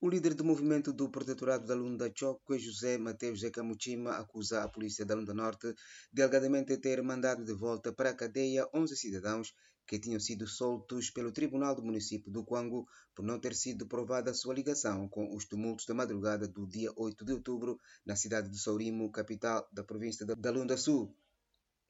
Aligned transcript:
O 0.00 0.08
líder 0.08 0.32
do 0.32 0.44
movimento 0.44 0.92
do 0.92 1.10
Protetorado 1.10 1.66
da 1.66 1.74
Lunda 1.74 2.08
Chokwe, 2.14 2.56
José 2.56 2.96
Mateus 2.96 3.40
Zeca 3.40 3.64
Muchima, 3.64 4.12
acusa 4.12 4.62
a 4.62 4.68
polícia 4.68 5.04
da 5.04 5.16
Lunda 5.16 5.34
Norte 5.34 5.74
de 6.12 6.22
alegadamente 6.22 6.76
ter 6.76 7.02
mandado 7.02 7.44
de 7.44 7.52
volta 7.52 7.92
para 7.92 8.10
a 8.10 8.14
cadeia 8.14 8.68
11 8.72 8.96
cidadãos 8.96 9.52
que 9.84 9.98
tinham 9.98 10.20
sido 10.20 10.46
soltos 10.46 11.10
pelo 11.10 11.32
Tribunal 11.32 11.74
do 11.74 11.82
Município 11.82 12.30
do 12.30 12.44
Quango 12.44 12.86
por 13.12 13.24
não 13.24 13.40
ter 13.40 13.56
sido 13.56 13.88
provada 13.88 14.32
sua 14.32 14.54
ligação 14.54 15.08
com 15.08 15.34
os 15.34 15.46
tumultos 15.46 15.84
da 15.84 15.94
madrugada 15.94 16.46
do 16.46 16.64
dia 16.64 16.92
8 16.96 17.24
de 17.24 17.32
outubro 17.32 17.76
na 18.06 18.14
cidade 18.14 18.48
de 18.48 18.56
Sourimo, 18.56 19.10
capital 19.10 19.68
da 19.72 19.82
província 19.82 20.24
da 20.24 20.50
Lunda 20.52 20.76
Sul. 20.76 21.12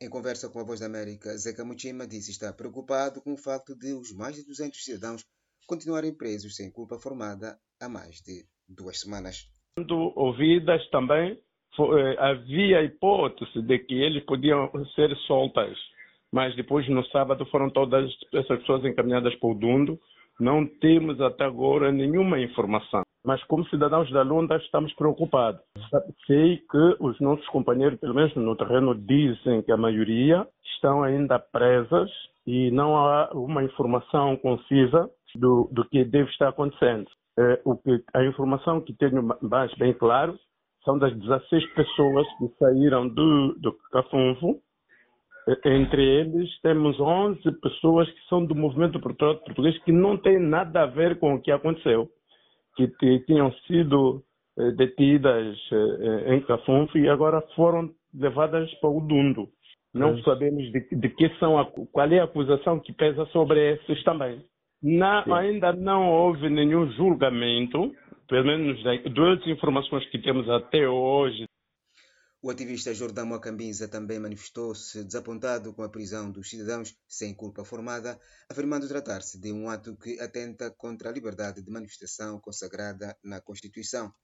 Em 0.00 0.08
conversa 0.08 0.48
com 0.48 0.60
a 0.60 0.64
Voz 0.64 0.80
da 0.80 0.86
América, 0.86 1.36
Zeca 1.36 1.62
Muchima 1.62 2.06
disse 2.06 2.30
estar 2.30 2.54
preocupado 2.54 3.20
com 3.20 3.34
o 3.34 3.36
facto 3.36 3.74
de 3.74 3.92
os 3.92 4.12
mais 4.12 4.34
de 4.34 4.44
200 4.44 4.82
cidadãos 4.82 5.26
continuarem 5.68 6.16
presos 6.16 6.56
sem 6.56 6.72
culpa 6.72 6.98
formada 6.98 7.58
há 7.80 7.88
mais 7.88 8.20
de 8.22 8.44
duas 8.68 9.00
semanas. 9.00 9.46
Quando 9.76 10.12
ouvidas 10.16 10.88
também, 10.90 11.38
foi, 11.76 12.00
eh, 12.00 12.16
havia 12.18 12.82
hipótese 12.82 13.62
de 13.62 13.78
que 13.78 13.94
eles 13.94 14.24
podiam 14.24 14.70
ser 14.94 15.14
soltas, 15.26 15.76
mas 16.32 16.56
depois 16.56 16.88
no 16.88 17.04
sábado 17.06 17.46
foram 17.46 17.70
todas 17.70 18.10
essas 18.32 18.58
pessoas 18.60 18.84
encaminhadas 18.84 19.34
para 19.36 19.50
o 19.50 19.54
Dundo. 19.54 20.00
Não 20.40 20.66
temos 20.66 21.20
até 21.20 21.44
agora 21.44 21.92
nenhuma 21.92 22.40
informação 22.40 23.02
mas 23.28 23.44
como 23.44 23.68
cidadãos 23.68 24.10
da 24.10 24.22
Lunda 24.22 24.56
estamos 24.56 24.90
preocupados. 24.94 25.60
Sei 26.26 26.56
que 26.56 26.96
os 26.98 27.20
nossos 27.20 27.46
companheiros, 27.48 28.00
pelo 28.00 28.14
menos 28.14 28.34
no 28.34 28.56
terreno, 28.56 28.94
dizem 28.94 29.60
que 29.60 29.70
a 29.70 29.76
maioria 29.76 30.48
estão 30.74 31.02
ainda 31.02 31.38
presas 31.38 32.10
e 32.46 32.70
não 32.70 32.96
há 32.96 33.30
uma 33.34 33.62
informação 33.62 34.34
concisa 34.38 35.10
do, 35.36 35.68
do 35.72 35.84
que 35.88 36.04
deve 36.04 36.30
estar 36.30 36.48
acontecendo. 36.48 37.06
É, 37.38 37.60
o 37.64 37.76
que, 37.76 38.02
a 38.14 38.24
informação 38.24 38.80
que 38.80 38.92
tenho 38.94 39.22
mais 39.42 39.72
bem 39.74 39.92
claro 39.92 40.38
são 40.84 40.98
das 40.98 41.14
16 41.16 41.66
pessoas 41.74 42.26
que 42.38 42.48
saíram 42.58 43.08
do, 43.08 43.54
do 43.58 43.72
Cafunfo. 43.92 44.60
É, 45.48 45.76
entre 45.76 46.02
eles, 46.02 46.48
temos 46.60 46.98
11 47.00 47.40
pessoas 47.60 48.10
que 48.10 48.28
são 48.28 48.44
do 48.44 48.54
movimento 48.54 49.00
português 49.00 49.78
que 49.84 49.92
não 49.92 50.16
têm 50.16 50.38
nada 50.38 50.82
a 50.82 50.86
ver 50.86 51.18
com 51.18 51.34
o 51.34 51.40
que 51.40 51.50
aconteceu 51.50 52.08
que 52.86 53.18
tinham 53.26 53.52
sido 53.66 54.22
eh, 54.58 54.70
detidas 54.72 55.58
eh, 55.72 56.34
em 56.34 56.40
Cafunfo 56.42 56.96
e 56.96 57.08
agora 57.08 57.40
foram 57.56 57.90
levadas 58.14 58.72
para 58.74 58.90
o 58.90 59.00
Dundo. 59.00 59.48
Não 59.92 60.10
é. 60.10 60.22
sabemos 60.22 60.70
de, 60.70 60.94
de, 60.94 61.08
que 61.08 61.28
são 61.38 61.58
a, 61.58 61.64
qual 61.64 62.08
é 62.12 62.20
a 62.20 62.24
acusação 62.24 62.78
que 62.78 62.92
pesa 62.92 63.26
sobre 63.26 63.74
esses 63.74 64.02
também. 64.04 64.40
Na, 64.82 65.24
ainda 65.36 65.72
não 65.72 66.08
houve 66.08 66.48
nenhum 66.48 66.90
julgamento, 66.92 67.92
pelo 68.28 68.46
menos 68.46 68.78
duas 69.12 69.44
informações 69.46 70.08
que 70.10 70.22
temos 70.22 70.48
até 70.48 70.88
hoje 70.88 71.48
o 72.40 72.50
ativista 72.50 72.94
Jordão 72.94 73.26
Mocambinza 73.26 73.88
também 73.88 74.20
manifestou-se 74.20 75.02
desapontado 75.02 75.74
com 75.74 75.82
a 75.82 75.88
prisão 75.88 76.30
dos 76.30 76.48
cidadãos 76.48 76.96
sem 77.08 77.34
culpa 77.34 77.64
formada, 77.64 78.16
afirmando 78.48 78.86
tratar-se 78.86 79.40
de 79.40 79.52
um 79.52 79.68
ato 79.68 79.96
que 79.96 80.20
atenta 80.20 80.70
contra 80.70 81.10
a 81.10 81.12
liberdade 81.12 81.60
de 81.60 81.68
manifestação 81.68 82.38
consagrada 82.40 83.18
na 83.24 83.40
Constituição. 83.40 84.14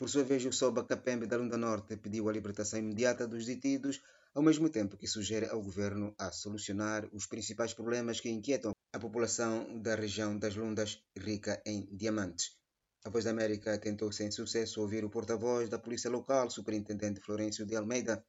Por 0.00 0.08
sua 0.08 0.24
vez, 0.24 0.42
o 0.46 0.50
Soba 0.50 0.82
Capembe 0.82 1.26
da 1.26 1.36
Lunda 1.36 1.58
Norte 1.58 1.94
pediu 1.94 2.26
a 2.26 2.32
libertação 2.32 2.78
imediata 2.78 3.28
dos 3.28 3.44
detidos, 3.44 4.00
ao 4.34 4.42
mesmo 4.42 4.70
tempo 4.70 4.96
que 4.96 5.06
sugere 5.06 5.44
ao 5.50 5.60
governo 5.60 6.14
a 6.18 6.32
solucionar 6.32 7.06
os 7.12 7.26
principais 7.26 7.74
problemas 7.74 8.18
que 8.18 8.30
inquietam 8.30 8.72
a 8.94 8.98
população 8.98 9.78
da 9.82 9.94
região 9.94 10.38
das 10.38 10.56
Lundas, 10.56 11.04
rica 11.14 11.60
em 11.66 11.84
diamantes. 11.94 12.56
A 13.04 13.10
Voz 13.10 13.24
da 13.24 13.30
América 13.30 13.76
tentou 13.76 14.10
sem 14.10 14.30
sucesso 14.30 14.80
ouvir 14.80 15.04
o 15.04 15.10
porta-voz 15.10 15.68
da 15.68 15.78
Polícia 15.78 16.08
Local, 16.08 16.48
Superintendente 16.48 17.20
Florencio 17.20 17.66
de 17.66 17.76
Almeida. 17.76 18.24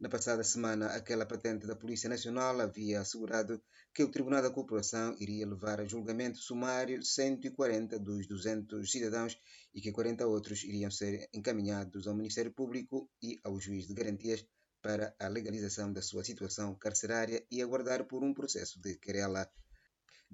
Na 0.00 0.08
passada 0.08 0.42
semana, 0.42 0.86
aquela 0.88 1.24
patente 1.24 1.66
da 1.66 1.76
Polícia 1.76 2.08
Nacional 2.08 2.60
havia 2.60 3.00
assegurado 3.00 3.62
que 3.94 4.02
o 4.02 4.10
Tribunal 4.10 4.42
da 4.42 4.50
Corporação 4.50 5.16
iria 5.20 5.46
levar 5.46 5.80
a 5.80 5.84
julgamento 5.84 6.38
sumário 6.38 7.00
140 7.02 7.98
dos 8.00 8.26
200 8.26 8.90
cidadãos 8.90 9.38
e 9.72 9.80
que 9.80 9.92
40 9.92 10.26
outros 10.26 10.64
iriam 10.64 10.90
ser 10.90 11.28
encaminhados 11.32 12.08
ao 12.08 12.14
Ministério 12.14 12.52
Público 12.52 13.08
e 13.22 13.40
ao 13.44 13.60
Juiz 13.60 13.86
de 13.86 13.94
Garantias 13.94 14.44
para 14.82 15.14
a 15.18 15.28
legalização 15.28 15.92
da 15.92 16.02
sua 16.02 16.24
situação 16.24 16.74
carcerária 16.74 17.46
e 17.48 17.62
aguardar 17.62 18.04
por 18.04 18.24
um 18.24 18.34
processo 18.34 18.80
de 18.80 18.96
querela 18.98 19.48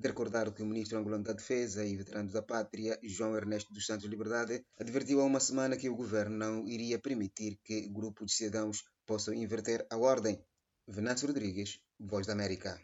de 0.01 0.09
recordar 0.09 0.51
que 0.55 0.63
o 0.63 0.67
ministro 0.67 0.99
angolano 0.99 1.25
da 1.25 1.35
Defesa 1.35 1.85
e 1.85 1.95
veterano 1.95 2.33
da 2.33 2.41
Pátria, 2.41 2.99
João 3.03 3.37
Ernesto 3.37 3.71
dos 3.75 3.85
Santos 3.85 4.09
Liberdade, 4.09 4.65
advertiu 4.79 5.21
há 5.21 5.25
uma 5.25 5.41
semana 5.41 5.77
que 5.77 5.91
o 5.91 5.95
governo 5.95 6.39
não 6.39 6.67
iria 6.67 6.99
permitir 6.99 7.59
que 7.63 7.87
grupos 7.89 8.29
de 8.29 8.37
cidadãos 8.39 8.83
possam 9.07 9.35
inverter 9.35 9.87
a 9.91 9.99
ordem. 9.99 10.43
Venâncio 10.89 11.29
Rodrigues, 11.29 11.81
Voz 11.99 12.27
da 12.27 12.33
América. 12.33 12.81